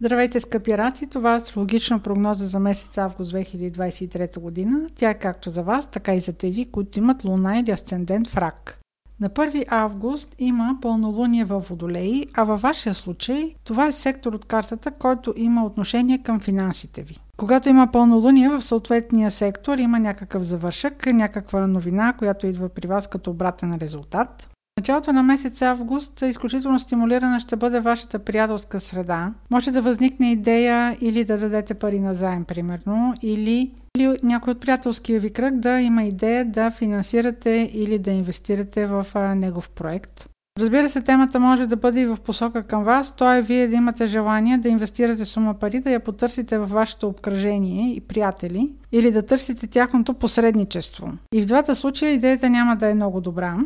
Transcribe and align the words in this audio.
Здравейте, 0.00 0.40
скъпи 0.40 0.78
раци! 0.78 1.06
Това 1.06 1.34
е 1.34 1.36
астрологична 1.36 1.98
прогноза 1.98 2.44
за 2.44 2.58
месец 2.58 2.98
август 2.98 3.32
2023 3.32 4.40
година. 4.40 4.86
Тя 4.94 5.10
е 5.10 5.18
както 5.18 5.50
за 5.50 5.62
вас, 5.62 5.86
така 5.86 6.14
и 6.14 6.20
за 6.20 6.32
тези, 6.32 6.70
които 6.70 6.98
имат 6.98 7.24
луна 7.24 7.58
или 7.58 7.70
асцендент 7.70 8.28
в 8.28 8.36
рак. 8.36 8.80
На 9.20 9.30
1 9.30 9.64
август 9.68 10.34
има 10.38 10.78
пълнолуние 10.82 11.44
в 11.44 11.60
Водолей, 11.60 12.22
а 12.34 12.44
във 12.44 12.60
вашия 12.60 12.94
случай 12.94 13.54
това 13.64 13.86
е 13.86 13.92
сектор 13.92 14.32
от 14.32 14.44
картата, 14.44 14.90
който 14.90 15.34
има 15.36 15.64
отношение 15.66 16.18
към 16.18 16.40
финансите 16.40 17.02
ви. 17.02 17.18
Когато 17.36 17.68
има 17.68 17.88
пълнолуние 17.92 18.48
в 18.48 18.62
съответния 18.62 19.30
сектор, 19.30 19.78
има 19.78 19.98
някакъв 19.98 20.42
завършък, 20.42 21.06
някаква 21.06 21.66
новина, 21.66 22.12
която 22.12 22.46
идва 22.46 22.68
при 22.68 22.88
вас 22.88 23.06
като 23.06 23.30
обратен 23.30 23.74
резултат. 23.80 24.48
Началото 24.78 25.12
на 25.12 25.22
месец 25.22 25.62
август 25.62 26.22
изключително 26.22 26.78
стимулирана 26.78 27.40
ще 27.40 27.56
бъде 27.56 27.80
вашата 27.80 28.18
приятелска 28.18 28.80
среда. 28.80 29.32
Може 29.50 29.70
да 29.70 29.82
възникне 29.82 30.32
идея 30.32 30.96
или 31.00 31.24
да 31.24 31.38
дадете 31.38 31.74
пари 31.74 32.00
на 32.00 32.14
заем, 32.14 32.44
примерно, 32.44 33.14
или, 33.22 33.70
или 33.96 34.16
някой 34.22 34.50
от 34.50 34.60
приятелския 34.60 35.20
ви 35.20 35.32
кръг 35.32 35.54
да 35.54 35.80
има 35.80 36.02
идея 36.02 36.44
да 36.44 36.70
финансирате 36.70 37.70
или 37.74 37.98
да 37.98 38.10
инвестирате 38.10 38.86
в 38.86 39.06
а, 39.14 39.34
негов 39.34 39.70
проект. 39.70 40.26
Разбира 40.58 40.88
се, 40.88 41.02
темата 41.02 41.40
може 41.40 41.66
да 41.66 41.76
бъде 41.76 42.00
и 42.00 42.06
в 42.06 42.16
посока 42.24 42.62
към 42.62 42.84
вас, 42.84 43.16
то 43.16 43.32
е 43.32 43.42
вие 43.42 43.68
да 43.68 43.76
имате 43.76 44.06
желание 44.06 44.58
да 44.58 44.68
инвестирате 44.68 45.24
сума 45.24 45.54
пари, 45.54 45.80
да 45.80 45.90
я 45.90 46.00
потърсите 46.00 46.58
във 46.58 46.70
вашето 46.70 47.08
обкръжение 47.08 47.94
и 47.94 48.00
приятели, 48.00 48.72
или 48.92 49.10
да 49.10 49.26
търсите 49.26 49.66
тяхното 49.66 50.14
посредничество. 50.14 51.12
И 51.34 51.42
в 51.42 51.46
двата 51.46 51.76
случая 51.76 52.12
идеята 52.12 52.50
няма 52.50 52.76
да 52.76 52.90
е 52.90 52.94
много 52.94 53.20
добра. 53.20 53.58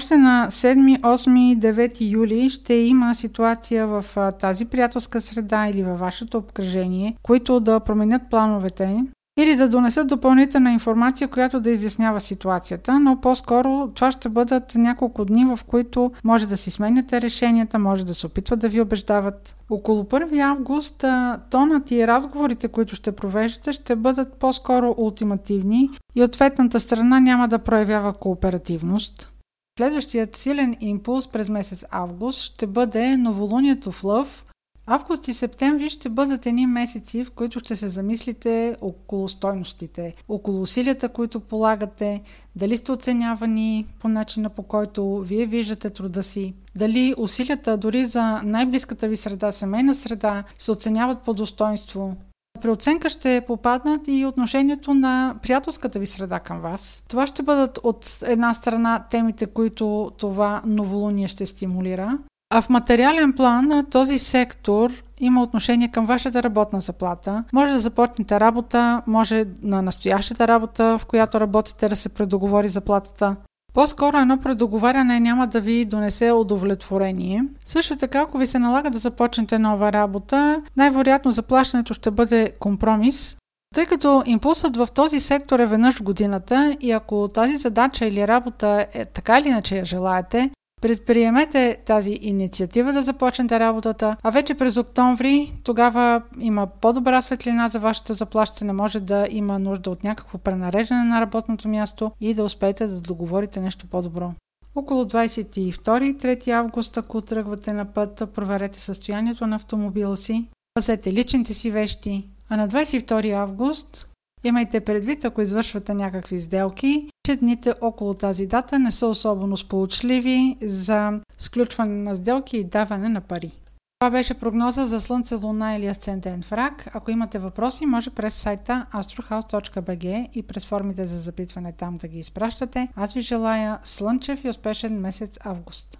Още 0.00 0.16
на 0.16 0.46
7, 0.50 1.00
8 1.00 1.58
9 1.58 2.10
юли 2.12 2.50
ще 2.50 2.74
има 2.74 3.14
ситуация 3.14 3.86
в 3.86 4.04
тази 4.40 4.64
приятелска 4.64 5.20
среда 5.20 5.68
или 5.68 5.82
във 5.82 5.98
вашето 5.98 6.38
обкръжение, 6.38 7.16
които 7.22 7.60
да 7.60 7.80
променят 7.80 8.22
плановете 8.30 9.04
или 9.38 9.56
да 9.56 9.68
донесат 9.68 10.06
допълнителна 10.06 10.72
информация, 10.72 11.28
която 11.28 11.60
да 11.60 11.70
изяснява 11.70 12.20
ситуацията, 12.20 13.00
но 13.00 13.20
по-скоро 13.20 13.88
това 13.94 14.12
ще 14.12 14.28
бъдат 14.28 14.74
няколко 14.74 15.24
дни, 15.24 15.44
в 15.44 15.58
които 15.66 16.12
може 16.24 16.46
да 16.46 16.56
си 16.56 16.70
сменяте 16.70 17.20
решенията, 17.20 17.78
може 17.78 18.04
да 18.04 18.14
се 18.14 18.26
опитват 18.26 18.58
да 18.58 18.68
ви 18.68 18.80
убеждават. 18.80 19.56
Около 19.70 20.02
1 20.02 20.40
август 20.40 21.04
тонът 21.50 21.90
и 21.90 22.06
разговорите, 22.06 22.68
които 22.68 22.94
ще 22.94 23.12
провеждате, 23.12 23.72
ще 23.72 23.96
бъдат 23.96 24.32
по-скоро 24.32 24.94
ултимативни 24.98 25.90
и 26.14 26.22
ответната 26.22 26.80
страна 26.80 27.20
няма 27.20 27.48
да 27.48 27.58
проявява 27.58 28.12
кооперативност. 28.12 29.32
Следващият 29.80 30.36
силен 30.36 30.76
импулс 30.80 31.28
през 31.28 31.48
месец 31.48 31.84
август 31.90 32.42
ще 32.42 32.66
бъде 32.66 33.16
новолунието 33.16 33.92
в 33.92 34.04
Лъв. 34.04 34.44
Август 34.86 35.28
и 35.28 35.34
септември 35.34 35.90
ще 35.90 36.08
бъдат 36.08 36.46
едни 36.46 36.66
месеци, 36.66 37.24
в 37.24 37.30
които 37.30 37.58
ще 37.58 37.76
се 37.76 37.88
замислите 37.88 38.76
около 38.80 39.28
стойностите, 39.28 40.14
около 40.28 40.62
усилията, 40.62 41.08
които 41.08 41.40
полагате, 41.40 42.22
дали 42.56 42.76
сте 42.76 42.92
оценявани 42.92 43.86
по 44.00 44.08
начина 44.08 44.50
по 44.50 44.62
който 44.62 45.18
вие 45.18 45.46
виждате 45.46 45.90
труда 45.90 46.22
си, 46.22 46.54
дали 46.76 47.14
усилията 47.18 47.76
дори 47.76 48.06
за 48.06 48.42
най-близката 48.44 49.08
ви 49.08 49.16
среда, 49.16 49.52
семейна 49.52 49.94
среда, 49.94 50.44
се 50.58 50.72
оценяват 50.72 51.22
по 51.22 51.34
достоинство, 51.34 52.16
при 52.60 52.70
оценка 52.70 53.08
ще 53.08 53.44
попаднат 53.46 54.00
и 54.06 54.26
отношението 54.26 54.94
на 54.94 55.34
приятелската 55.42 55.98
ви 55.98 56.06
среда 56.06 56.40
към 56.40 56.60
вас. 56.60 57.02
Това 57.08 57.26
ще 57.26 57.42
бъдат 57.42 57.78
от 57.82 58.18
една 58.26 58.54
страна 58.54 59.04
темите, 59.10 59.46
които 59.46 60.12
това 60.18 60.62
новолуние 60.66 61.28
ще 61.28 61.46
стимулира. 61.46 62.18
А 62.54 62.62
в 62.62 62.68
материален 62.68 63.32
план 63.32 63.86
този 63.90 64.18
сектор 64.18 64.90
има 65.20 65.42
отношение 65.42 65.88
към 65.88 66.06
вашата 66.06 66.42
работна 66.42 66.80
заплата. 66.80 67.44
Може 67.52 67.72
да 67.72 67.78
започнете 67.78 68.40
работа, 68.40 69.02
може 69.06 69.44
на 69.62 69.82
настоящата 69.82 70.48
работа, 70.48 70.98
в 70.98 71.06
която 71.06 71.40
работите 71.40 71.88
да 71.88 71.96
се 71.96 72.08
предоговори 72.08 72.68
заплатата. 72.68 73.36
По-скоро 73.74 74.16
едно 74.16 74.38
предоговаряне 74.38 75.20
няма 75.20 75.46
да 75.46 75.60
ви 75.60 75.84
донесе 75.84 76.30
удовлетворение. 76.30 77.44
Също 77.64 77.96
така, 77.96 78.20
ако 78.20 78.38
ви 78.38 78.46
се 78.46 78.58
налага 78.58 78.90
да 78.90 78.98
започнете 78.98 79.58
нова 79.58 79.92
работа, 79.92 80.62
най-вероятно 80.76 81.32
заплащането 81.32 81.94
ще 81.94 82.10
бъде 82.10 82.52
компромис, 82.60 83.36
тъй 83.74 83.86
като 83.86 84.22
импулсът 84.26 84.76
в 84.76 84.88
този 84.94 85.20
сектор 85.20 85.58
е 85.58 85.66
веднъж 85.66 85.94
в 85.98 86.02
годината 86.02 86.76
и 86.80 86.92
ако 86.92 87.28
тази 87.34 87.56
задача 87.56 88.06
или 88.06 88.28
работа 88.28 88.86
е 88.92 89.04
така 89.04 89.38
или 89.38 89.48
иначе 89.48 89.76
я 89.76 89.84
желаете, 89.84 90.50
Предприемете 90.80 91.78
тази 91.86 92.18
инициатива 92.22 92.92
да 92.92 93.02
започнете 93.02 93.60
работата, 93.60 94.16
а 94.22 94.30
вече 94.30 94.54
през 94.54 94.76
октомври 94.76 95.54
тогава 95.64 96.22
има 96.40 96.66
по-добра 96.66 97.22
светлина 97.22 97.68
за 97.68 97.78
вашето 97.78 98.14
заплащане, 98.14 98.72
може 98.72 99.00
да 99.00 99.26
има 99.30 99.58
нужда 99.58 99.90
от 99.90 100.04
някакво 100.04 100.38
пренареждане 100.38 101.04
на 101.04 101.20
работното 101.20 101.68
място 101.68 102.12
и 102.20 102.34
да 102.34 102.44
успеете 102.44 102.86
да 102.86 103.00
договорите 103.00 103.60
нещо 103.60 103.86
по-добро. 103.86 104.32
Около 104.74 105.04
22-3 105.04 106.48
август, 106.48 106.96
ако 106.96 107.20
тръгвате 107.20 107.72
на 107.72 107.84
път, 107.84 108.22
проверете 108.34 108.80
състоянието 108.80 109.46
на 109.46 109.56
автомобила 109.56 110.16
си, 110.16 110.46
пазете 110.74 111.12
личните 111.12 111.54
си 111.54 111.70
вещи, 111.70 112.28
а 112.48 112.56
на 112.56 112.68
22 112.68 113.32
август 113.32 114.10
Имайте 114.44 114.80
предвид, 114.80 115.24
ако 115.24 115.42
извършвате 115.42 115.94
някакви 115.94 116.40
сделки, 116.40 117.09
че 117.26 117.36
дните 117.36 117.74
около 117.80 118.14
тази 118.14 118.46
дата 118.46 118.78
не 118.78 118.92
са 118.92 119.06
особено 119.06 119.56
сполучливи 119.56 120.56
за 120.62 121.20
сключване 121.38 122.02
на 122.02 122.16
сделки 122.16 122.56
и 122.56 122.64
даване 122.64 123.08
на 123.08 123.20
пари. 123.20 123.52
Това 124.00 124.10
беше 124.10 124.34
прогноза 124.34 124.86
за 124.86 125.00
Слънце, 125.00 125.34
Луна 125.34 125.76
или 125.76 125.86
Асцендент 125.86 126.44
в 126.44 126.52
рак. 126.52 126.90
Ако 126.94 127.10
имате 127.10 127.38
въпроси, 127.38 127.86
може 127.86 128.10
през 128.10 128.34
сайта 128.34 128.86
astrohouse.bg 128.94 130.30
и 130.32 130.42
през 130.42 130.66
формите 130.66 131.04
за 131.04 131.18
запитване 131.18 131.72
там 131.72 131.96
да 131.96 132.08
ги 132.08 132.18
изпращате. 132.18 132.88
Аз 132.96 133.12
ви 133.12 133.20
желая 133.20 133.78
слънчев 133.84 134.44
и 134.44 134.48
успешен 134.48 135.00
месец 135.00 135.38
август. 135.44 135.98